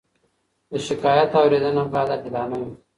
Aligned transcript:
د 0.71 0.71
شکایت 0.87 1.29
اورېدنه 1.39 1.83
باید 1.91 2.09
عادلانه 2.13 2.55
وي. 2.61 2.71